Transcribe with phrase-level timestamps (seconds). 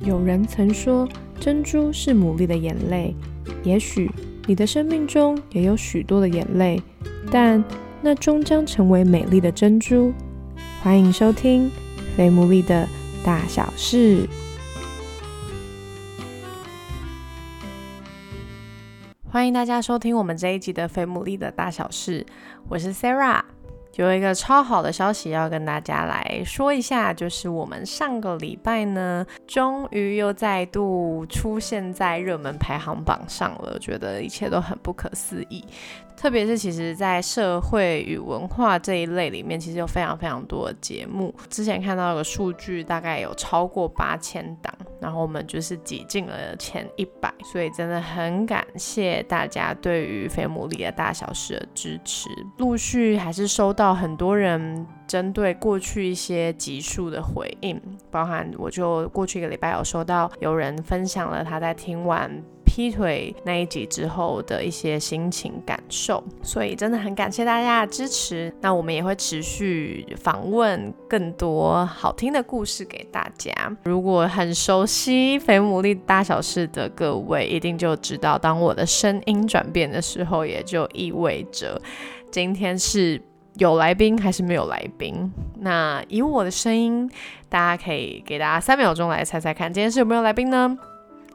[0.00, 1.08] 有人曾说，
[1.40, 3.14] 珍珠是牡蛎的眼泪。
[3.64, 4.10] 也许
[4.46, 6.80] 你的生命中也有许多的眼泪，
[7.30, 7.62] 但
[8.00, 10.12] 那终将成为美丽的珍珠。
[10.82, 11.66] 欢迎收听
[12.16, 12.88] 《非牡蛎的
[13.24, 14.22] 大小事》。
[19.30, 22.24] 欢迎大家收听我们这一集的《非牡蛎的大小事》，
[22.68, 23.42] 我是 Sarah。
[23.98, 35.64] 有一个超好的消息要跟大家来说一下，就是我们上个礼拜呢，终于又再度出现在热门排行榜上了，觉得一切都很不可思议。
[36.16, 41.32] 特别是其实，在社会与文化这一类里面，其实有非常非常多的节目。
[41.48, 52.28] 之前看到有个数据，大概有超过八千档，然后我们就是挤进了前一百，所以真的很感谢大家对于《飞姆里的大小事》的支持。
[52.56, 62.30] 陆续还是收到很多人针对过去一些集数的回应，包含我就过去一个礼拜有收到有人分享了他在听完。
[62.70, 68.54] 劈腿那一集之后的一些心情感受，所以真的很感谢大家的支持。
[68.60, 73.50] 那我们也会持续访问更多好听的故事给大家。
[73.84, 81.80] 如果很熟悉《肥牡蛎大小事》的各位，一定就知道，当我的声音转变的时候，也就意味着
[82.30, 83.20] 今天是
[83.58, 85.32] 有来宾还是没有来宾。
[85.60, 87.10] 那以我的声音，
[87.48, 90.78] 大家可以给大家三秒钟来猜猜看，今天是有没有来宾呢？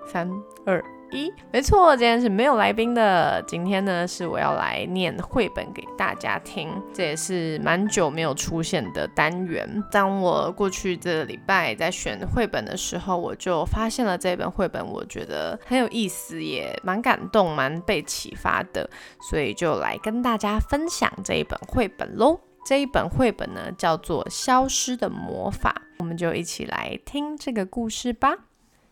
[0.08, 0.30] 三
[0.66, 0.84] 二。
[1.14, 3.42] 一没错，今天是没有来宾的。
[3.48, 9.84] 今天呢，是我要来念绘本给大家听，这也是蛮久没有出现的单元。
[9.92, 18.90] 当我过去这礼拜在选绘本的时候，我就发现了这本绘本，我觉得很有意思，也蛮感动，蛮被启发的，
[19.30, 22.40] 所以就来跟大家分享这一本绘本喽。
[22.66, 28.32] 这一本绘本呢，叫做《消失的魔法》，我们就一起来听这个故事吧。《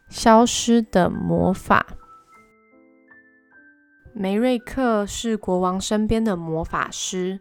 [0.09, 1.85] 消失的魔法》。
[4.13, 7.39] 梅瑞克是国王身边的魔法师，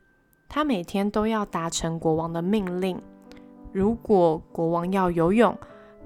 [0.48, 3.00] 他每天都要达成国王的命令。
[3.72, 5.56] 如果国王要游泳，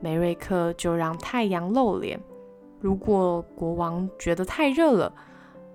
[0.00, 2.18] 梅瑞克就让太阳露脸；
[2.80, 5.12] 如果国王觉得太热了，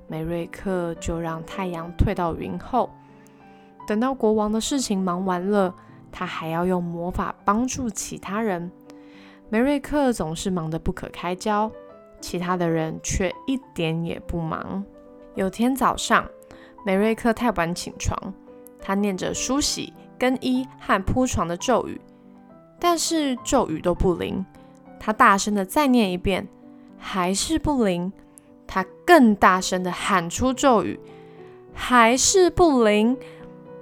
[0.08, 2.90] 梅瑞克就让太阳退到云后。
[3.88, 5.76] 等到国王的事情忙完了，
[6.12, 8.72] 他还要用魔法帮助其他人。
[9.50, 11.72] 梅瑞克总是忙得不可开交。
[12.22, 14.84] 其他的人却一点也不忙。
[15.36, 16.28] 有天早上，
[16.86, 18.34] 梅瑞克太晚起床，
[18.82, 22.00] 他念着梳洗、更衣和铺床的咒语，
[22.80, 24.46] 但是咒语都不灵。
[25.00, 26.48] 他大声的再念一遍，
[26.98, 28.12] 还是不灵。
[28.68, 31.00] 他更大声的喊出咒语，
[31.74, 33.18] 还是不灵。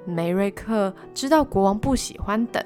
[0.05, 2.63] 梅瑞克知道国王不喜欢等，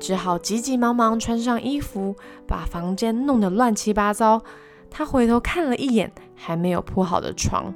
[0.00, 2.16] 只好急急忙忙穿上衣服，
[2.48, 4.42] 把房间弄得乱七八糟。
[4.96, 7.74] 他回头看了一眼还没有铺好的床，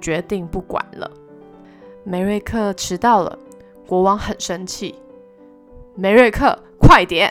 [0.00, 1.10] 决定不管了。
[2.02, 3.38] 梅瑞克迟到了，
[3.86, 4.94] 国王很生气。
[5.94, 7.30] 梅瑞克，快点！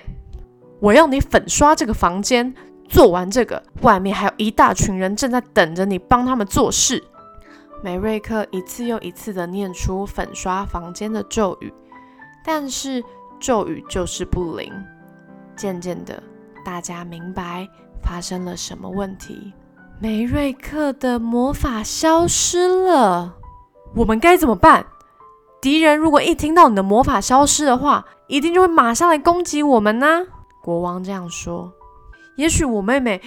[0.80, 2.53] 我要你粉刷这个房间。
[2.88, 7.03] 做完这个，外面还有一大群人正在等着你帮他们做事。
[7.84, 11.74] 梅瑞克一次又一次地念出粉刷房间的咒语，
[12.46, 13.03] 但是
[13.40, 14.72] 咒语就是不灵。
[15.56, 16.22] 渐渐的，
[16.64, 17.68] 大家明白。
[18.03, 19.53] 发生了什么问题？
[19.99, 23.35] 梅瑞克的魔法消失了，
[23.95, 24.85] 我们该怎么办？
[25.61, 30.25] 敌人如果一听到你的魔法消失的话，一定就会马上来攻击我们呢。
[30.61, 31.73] 国王这样说。
[32.37, 33.21] 也许我妹妹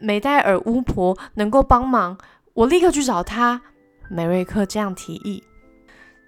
[0.00, 2.18] 梅黛尔巫婆能够帮忙，
[2.54, 3.62] 我立刻去找她。
[4.10, 5.44] 梅瑞克这样提议。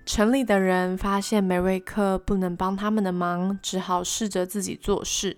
[0.07, 5.37] 城里的人发现梅瑞克不能帮他们的忙，只好试着自己做事。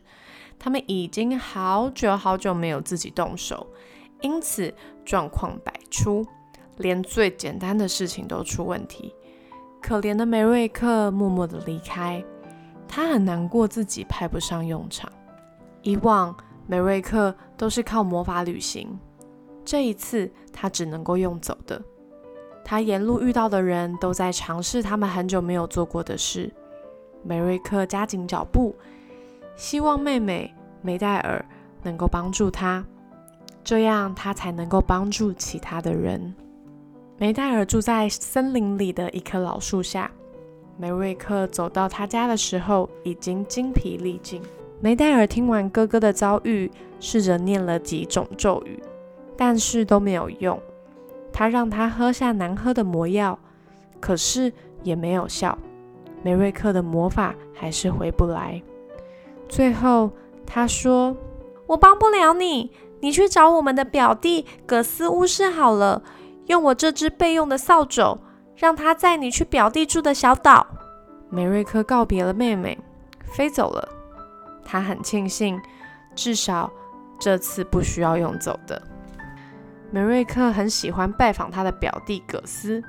[0.62, 3.66] 他们已经好久好久没有自己动手，
[4.21, 4.72] 因此
[5.06, 6.25] 状况百出，
[6.76, 9.15] 连最简单的事情都出问题。
[9.81, 12.22] 可怜的梅瑞克默默的离开，
[12.87, 15.10] 他很难过自己派不上用场。
[15.81, 18.98] 以往梅瑞克都是靠魔法旅行，
[19.65, 21.80] 这一次他只能够用走的。
[22.63, 26.53] 他沿路遇到的人都在尝试他们很久没有做过的事。
[27.22, 28.77] 梅瑞克加紧脚步。
[29.60, 31.45] 希望妹妹梅黛尔
[31.83, 32.83] 能够帮助他，
[33.62, 36.34] 这样他才能够帮助其他的人。
[37.18, 40.10] 梅黛尔住在森林里的一棵老树下。
[40.78, 44.41] 梅瑞克走到他家的时候，已经精疲力尽。
[44.80, 48.83] 梅黛尔听完哥哥的遭遇，试着念了几种咒语，
[49.36, 50.59] 但是都没有用。
[51.30, 53.39] 他让他喝下难喝的魔药，
[54.01, 54.51] 可是
[54.83, 55.59] 也没有效。
[56.22, 58.63] 梅瑞克的魔法还是回不来。
[59.51, 60.13] 最后，
[60.47, 61.17] 他说
[61.67, 62.71] ：“我帮不了你，
[63.01, 66.03] 你去找我们的表弟葛斯巫师好了，
[66.47, 68.17] 用我这只备用的扫帚，
[68.55, 70.65] 让他载你去表弟住的小岛。”
[71.29, 72.79] 梅瑞克告别了妹妹，
[73.25, 73.89] 飞走了。
[74.65, 75.61] 他很庆幸，
[76.15, 76.71] 至少
[77.19, 78.81] 这次不需要用走的。
[79.91, 82.81] 梅瑞克很喜欢拜访他的表弟葛斯。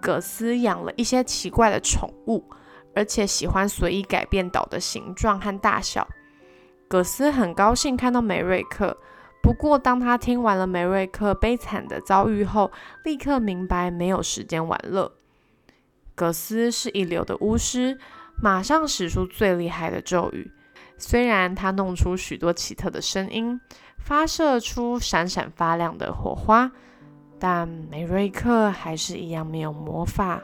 [0.00, 2.44] 葛斯养了一些奇怪的宠物，
[2.94, 6.06] 而且喜欢随意改变岛的形状和大小。
[6.88, 8.96] 葛斯很高兴看到梅瑞克，
[9.42, 12.70] 不过当他听完了梅瑞克悲惨的遭遇后，
[13.04, 15.12] 立刻明白没有时间玩乐。
[16.14, 17.98] 葛斯是一流的巫师，
[18.40, 20.50] 马上使出最厉害的咒语。
[20.96, 23.60] 虽然他弄出许多奇特的声音，
[23.98, 26.70] 发射出闪闪发亮的火花，
[27.40, 30.40] 但梅瑞克还是一样没有魔法。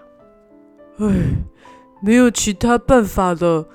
[0.99, 1.07] 唉，
[2.01, 3.69] 没有其他办法了，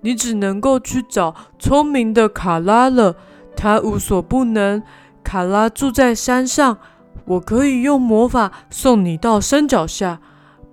[0.00, 3.16] 你只能够去找聪明的卡拉了。
[3.56, 4.82] 他无所不能。
[5.22, 6.78] 卡拉住在山上，
[7.24, 10.20] 我可以用魔法送你到山脚下，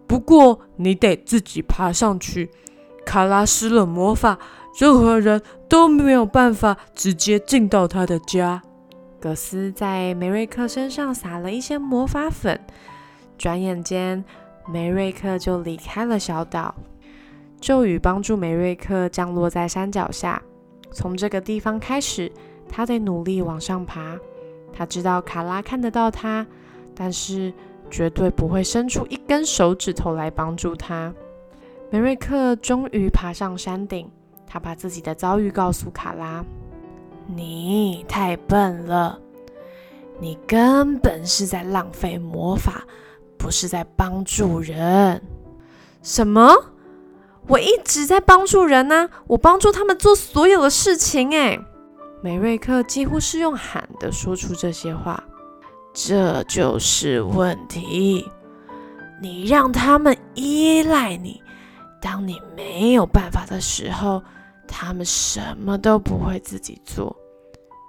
[0.07, 2.51] 不过你得自己爬上去。
[3.05, 4.37] 卡拉施了魔法。
[4.79, 8.61] 任何人都没有办法直接进到他的家。
[9.19, 12.63] 葛斯在梅瑞克身上撒了一些魔法粉，
[13.39, 14.23] 转眼间
[14.67, 16.73] 梅瑞克就离开了小岛。
[17.59, 20.41] 咒语帮助梅瑞克降落在山脚下。
[20.91, 22.31] 从这个地方开始，
[22.69, 24.17] 他得努力往上爬。
[24.71, 26.45] 他知道卡拉看得到他，
[26.93, 27.51] 但是
[27.89, 31.13] 绝对不会伸出一根手指头来帮助他。
[31.89, 34.09] 梅瑞克终于爬上山顶。
[34.49, 36.43] 他把自己的遭遇告诉卡拉
[37.27, 39.19] ：“你太笨了，
[40.21, 42.85] 你根本是在浪费魔法，
[43.47, 45.21] 不是在帮助人。
[46.03, 46.53] ”“什么？
[47.47, 49.09] 我一直在帮助人呢！
[49.25, 51.57] 我帮助他们做所有的事情。”哎，
[52.21, 55.23] 梅瑞克几乎是用喊的说出这些话。
[55.93, 58.29] 这就是问题，
[59.21, 61.41] 你让他们依赖你，
[62.01, 64.21] 当你没有办法的时候。
[64.67, 67.15] 他们什么都不会自己做，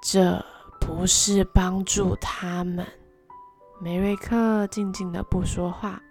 [0.01, 0.41] 这
[0.79, 2.87] 不是帮助他们。
[3.81, 6.03] 梅瑞克静静的不说话，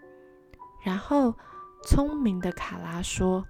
[0.81, 1.33] 然后
[1.83, 3.45] 聪明的卡拉说：“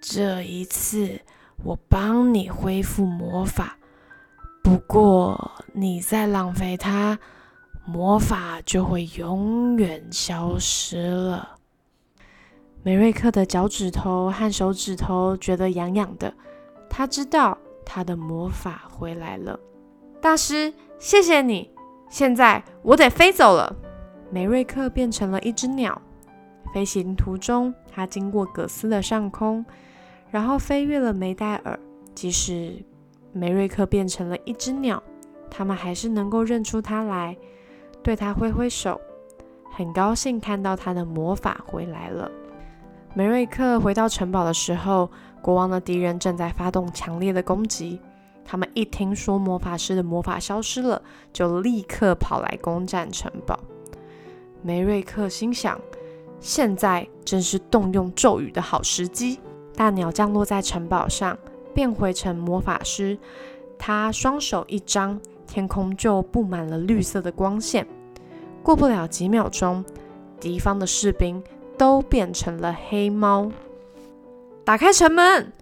[0.00, 1.18] 这一次
[1.64, 3.78] 我帮你恢复魔法，
[4.62, 7.18] 不过你再浪费它，
[7.86, 11.56] 魔法就会永远消失了。”
[12.84, 16.34] 梅瑞克的脚趾头和手指头觉得痒痒的。
[16.90, 19.58] 他知道他的魔法回来了，
[20.20, 21.71] 大师，谢谢你。
[22.12, 23.74] 现在我得飞走了。
[24.30, 25.98] 梅瑞克变成了一只鸟，
[26.74, 29.64] 飞行途中，他经过葛斯的上空，
[30.30, 31.78] 然后飞越了梅戴尔。
[32.14, 32.84] 即使
[33.32, 35.02] 梅瑞克变成了一只鸟，
[35.50, 37.34] 他们还是能够认出他来，
[38.02, 39.00] 对他挥挥手，
[39.70, 42.30] 很高兴看到他的魔法回来了。
[43.14, 45.10] 梅瑞克回到城堡的时候。
[45.42, 48.00] 国王的敌人正在发动强烈的攻击。
[48.44, 51.00] 他们一听说魔法师的魔法消失了，
[51.32, 53.58] 就立刻跑来攻占城堡。
[54.62, 55.80] 梅瑞克心想：
[56.40, 59.40] 现在正是动用咒语的好时机。
[59.74, 61.36] 大鸟降落在城堡上，
[61.74, 63.18] 变回成魔法师。
[63.78, 67.86] 他双手一张，天空就布满了绿色的光线。
[68.62, 69.84] 过不了几秒钟，
[70.38, 71.42] 敌方的士兵
[71.76, 73.50] 都变成了黑猫。
[74.62, 75.52] 打开城门，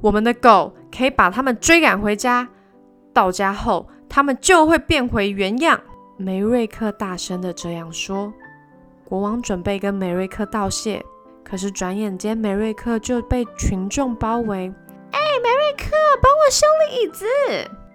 [0.00, 2.48] 我们的狗可以把他们追赶回家。
[3.12, 5.80] 到家后，他们就会变回原样。
[6.16, 8.32] 梅瑞克大声的这样说。
[9.04, 11.04] 国王准备跟梅瑞克道谢，
[11.44, 14.72] 可是转眼间，梅瑞克就被群众包围。
[15.12, 15.90] 哎，梅瑞克，
[16.22, 17.24] 帮我修理椅子！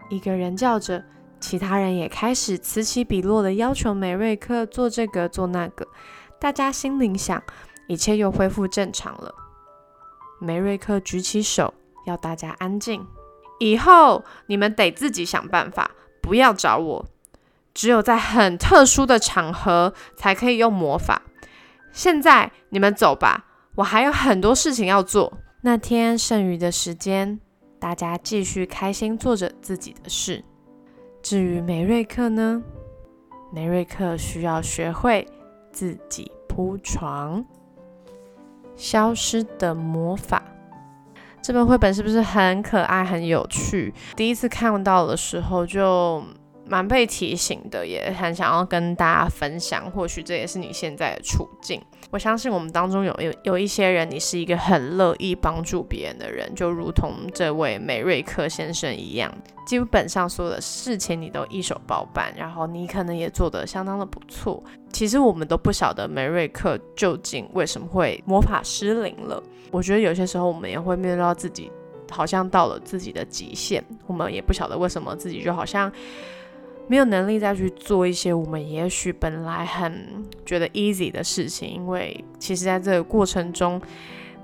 [0.10, 1.04] 一个人叫着，
[1.40, 5.88] 其他人也开始此起彼落的要求梅瑞克做这个做那个。
[6.40, 7.42] 大家心里想，
[7.88, 9.34] 一切又恢复正常了。
[10.40, 11.74] 梅瑞克举起手，
[12.10, 13.06] 要大家安静。
[13.60, 17.06] 以后你们得自己想办法，不要找我。
[17.74, 21.22] 只有在很特殊的场合才可以用魔法。
[21.92, 25.38] 现在你们走吧，我还有很多事情要做。
[25.62, 27.40] 那天剩余的时间，
[27.80, 30.44] 大家继续开心做着自己的事。
[31.22, 32.62] 至于梅瑞克呢？
[33.54, 35.28] 梅瑞克需要学会
[35.72, 37.46] 自己铺床。
[38.76, 40.42] 消失的魔法，
[41.42, 43.94] 这本绘本是不是很可爱、很有趣？
[44.16, 46.24] 第一次看到的时候就
[46.70, 49.90] 蛮被提醒的，也很想要跟大家分享。
[49.92, 51.82] 或许这也是你现在的处境。
[52.12, 59.32] 我相信我们当中有有有一些人，你是一个很乐意帮助别人的人，就如同这位美瑞克先生一样，
[59.66, 64.64] 基本上所有的事情你都一手包办，然后你可能也做得相当的不错。
[64.92, 69.42] 其实我们都不晓得美瑞克究竟为什么会魔法失灵了。
[69.72, 71.72] 我觉得有些时候我们也会面对到自己
[72.10, 75.92] 好像到了自己的极限，我们也不晓得为什么自己就好像。
[76.90, 83.80] 没有能力再去做一些我们也许本来很觉得 easy 的事情，因为其实在这个过程中，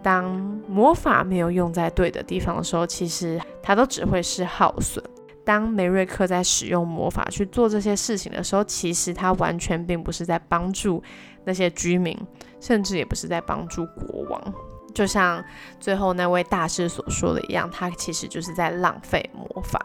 [0.03, 0.31] 当
[0.69, 5.03] 魔法没有用在对的地方的时候，其实它都只会是耗损。
[5.43, 11.01] 当梅瑞克在使用魔法去做这些事情的时候，其实他完全并不是在帮助
[11.45, 12.15] 那些居民，
[12.59, 14.53] 甚至也不是在帮助国王。
[14.93, 15.43] 就像
[15.79, 19.83] 最后那位大师所说的一样，他其实就是在浪费魔法。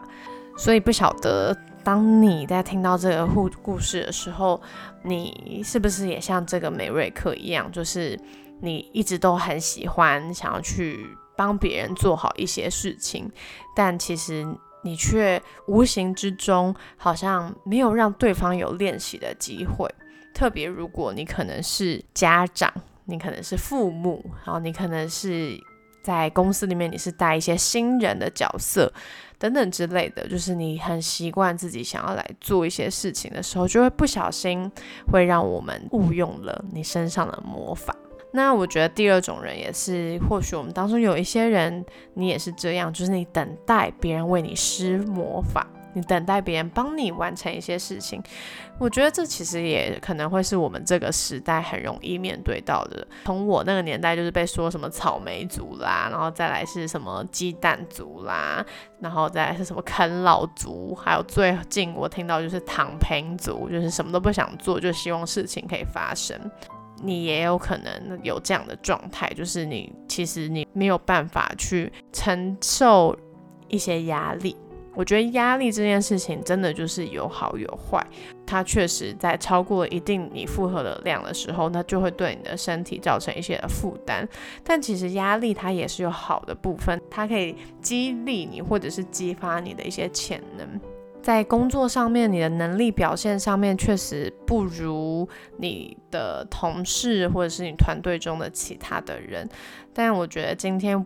[0.55, 1.57] 所以不晓得。
[1.83, 4.61] 当你在听到这个故故事的时候，
[5.03, 8.19] 你是不是也像这个梅瑞克一样，就是
[8.61, 13.29] 你一直都很喜欢想要去帮别人做好一些事情，
[13.75, 14.45] 但其实
[14.83, 19.87] 你却无形之中好像没有让对方有练习的机会。
[20.33, 22.71] 特别如果你可能是家长，
[23.05, 25.59] 你可能是父母，然后你可能是
[26.01, 28.91] 在公司里面你是带一些新人的角色。
[29.41, 34.71] 等等之类的，就是你很习惯自己想要来做一些事情的时候，就会不小心
[35.11, 37.95] 会让我们误用了你身上的魔法。
[38.31, 41.83] 那我觉得第二种人也是，或许我们当中有一些人，
[42.13, 45.65] 你也是这样，就是你等待别人为你施魔法。
[45.93, 48.21] 你等待别人帮你完成一些事情，
[48.79, 53.05] 我觉得这其实也可能会是我们这个时代很容易面对到的。
[53.25, 58.65] 从我那个年代就是被说什么草莓族啦，然后再来是什么鸡蛋族啦，
[58.99, 66.39] 然后再来是什么啃老族，还有最近我听到就是躺平族，就是什么都不想做，就希望事情可以发生。
[67.03, 73.17] 你也有可能有这样的状态，就是你其实你没有办法去承受
[73.67, 74.55] 一些压力。
[74.93, 78.05] 我觉得压力这件事情真的就是有好有坏，
[78.45, 84.27] 它确实在超过一定你负荷的量的时候，那就会对你的身体造成一些的负担。
[84.63, 90.67] 但其实压力它也是有好的部分，它可以激励你或者是激发你的一些潜能。
[91.21, 95.25] 在工作上面，你的能力表现上面确实不如
[95.57, 99.47] 你的同事或者是你团队中的其他的人，
[99.93, 101.05] 但我觉得今天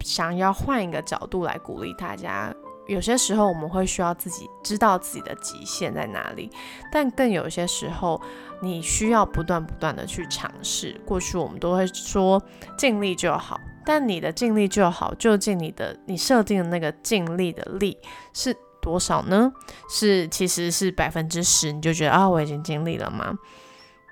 [0.00, 2.52] 想要换一个角度来鼓励大家。
[2.92, 6.50] 有些时候我们会需要自己知道自己的极限在哪里，
[6.92, 8.20] 但更有些时候
[8.60, 11.00] 你需要不断不断的去尝试。
[11.06, 12.40] 过去我们都会说
[12.76, 17.96] 尽力就好，但你的尽力就好，究竟你的你设定的那个尽力的力
[18.34, 19.50] 是多少呢？
[19.88, 23.34] 是其实是百分之十，你就觉得啊我已经尽力了吗？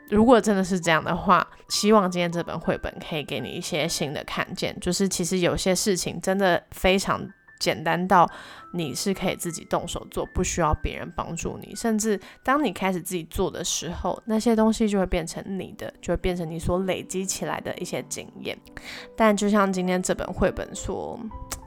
[0.08, 7.30] 如果真的是这样的话，希望今天这本绘本可以给你一些新的看见，就是其实有些事情真的非常。
[7.60, 8.28] 简单到
[8.72, 11.72] 你是可以自己动手做，不需要别人帮助你。
[11.76, 18.58] 甚至当你开始自己做的时候，那些东西就会变成你的，就会变成你所累积起来的一些经验。
[19.16, 21.20] 但就像今天这本绘本所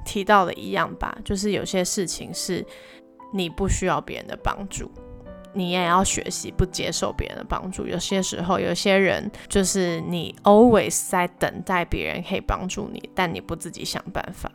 [0.04, 2.66] 提到的一样吧，就是有些事情是
[3.34, 4.92] 你不需要别人的帮助，
[5.54, 7.86] 你也要学习不接受别人的帮助。
[7.86, 14.52] 有些时候，有些人就是你 always 在等待别人可以帮助你，但你不自己想办法。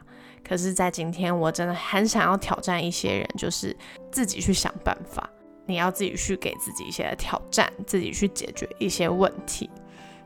[0.47, 3.77] 可是，在今天，我真的很想要挑战一些人，就是
[4.11, 5.29] 自己去想办法。
[5.67, 9.69] 你要自己去给自己一些挑战，自己去解决一些问题。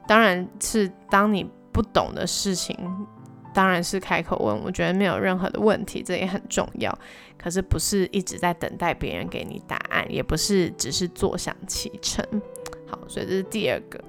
[0.07, 2.77] 当然是当你不懂的事情，
[3.53, 6.97] 当然是开口问，我觉得没有任何的问题，这也很重要。
[7.37, 12.25] 可是不是一直在等待别人给你答案，也不是只是坐享其成。
[12.87, 14.01] 好，所以这是第二个。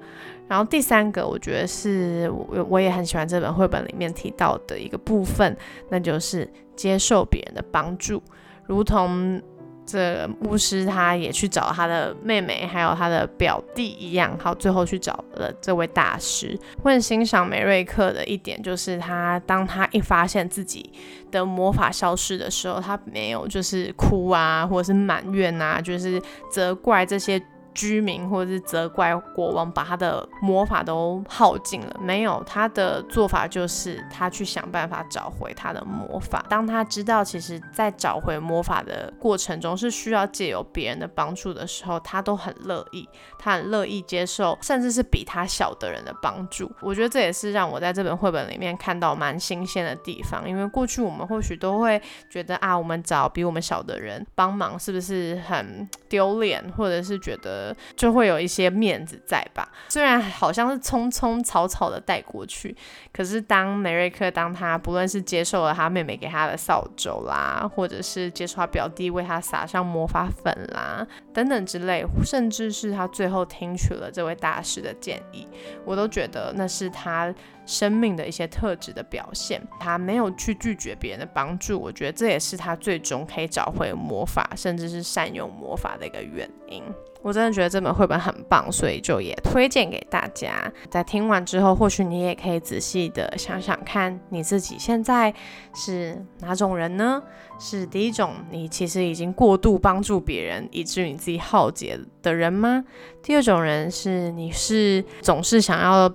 [0.46, 5.56] 然后第三个，我觉得是我我也很喜欢这本绘本里面提到的一个部分，
[5.88, 6.46] 那就是
[6.76, 8.22] 接受别人的帮助，
[8.66, 9.40] 如同
[9.86, 16.58] 这牧师他也去找他的妹妹还有他的表弟一样，好，最后去找了这位大师。
[16.82, 20.90] 我很欣赏梅瑞克的一点就是他当他一发现自己
[21.30, 26.20] 的魔法消失的时候，他没有就是哭啊，或者是埋怨啊，就是
[26.50, 27.42] 责怪这些。
[27.74, 31.96] 居民或者是责怪国王把他的魔法都耗尽了。
[32.00, 36.44] 没有，他的做法就是他去想办法找回他的魔法。
[36.48, 43.08] 当他知道其实在找回魔法的过程中是需要借由别人的帮助的时候，他都很乐意，
[43.44, 46.70] 他很乐意接受，甚至是比他小的人的帮助。
[46.80, 57.74] 我觉得这也是让我在这本绘本里面看到蛮新鲜的地方，因为过去我们或许都会觉得啊，我们找比我们小的人帮忙是不是很丢脸，或者是觉得。
[57.96, 62.74] 就会有一些面子在吧，虽然好像是匆匆草草的带过去，
[63.12, 75.46] 可是当梅瑞克当他不论是接受了他妹妹给他的扫帚啦，或者是接受他表弟为他撒上魔法粉啦等等之类，甚至是他最后听取了这位大师的建议，
[75.84, 77.34] 我都觉得那是他
[77.66, 79.60] 生命的一些特质的表现。
[79.78, 86.82] 他没有去拒绝别人的帮助，我觉得这也是他最终可以找回魔法，甚至是善用魔法的一个原因。
[87.22, 90.70] 我真的觉得这本绘本很棒，所以就也推荐给大家。
[90.90, 95.32] 在听完之后，或许你也可以仔细的想想看，你自己现在
[95.74, 97.22] 是哪种人呢？
[97.58, 102.84] 是第一种，你其实已经过度帮助别人，以至于你自己耗竭的人吗？
[103.22, 106.12] 第二种人是你是总是想要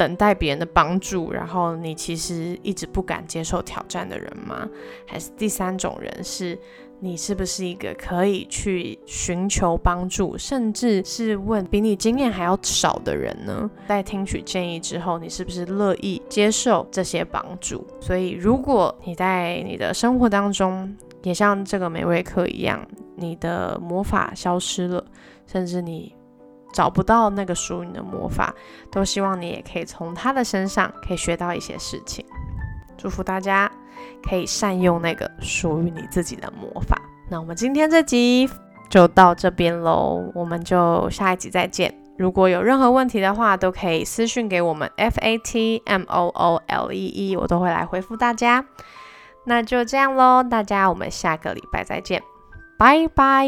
[0.00, 4.66] 等待别人的帮助，然后你其实一直不敢接受挑战的人吗？
[5.06, 6.58] 还是第三种人是？
[7.02, 13.70] 你是不是一个可以去寻求帮助，甚至是问比你经验还要少的人呢？
[13.88, 17.86] 在听取建议之后，你是不是乐意接受这些帮助？
[18.00, 25.02] 所以，如果你在你的生活当中也像这个梅瑞克一样，你的魔法消失了，
[25.46, 26.14] 甚至你
[26.72, 28.54] 找不到那个属于你的魔法，
[28.90, 32.24] 都希望你也可以从他的身上可以学到一些事情。
[32.96, 33.70] 祝福大家。
[34.22, 37.00] 可以善用那个属于你自己的魔法。
[37.28, 38.48] 那我们今天这集
[38.88, 41.94] 就到这边喽，我们就下一集再见。
[42.16, 48.64] 如果有任何问题的话，都可以私信给我们 F A T M O O L E E，我都会来回复大家。
[49.44, 52.22] 那就这样喽，大家我们下个礼拜再见，
[52.78, 53.46] 拜拜。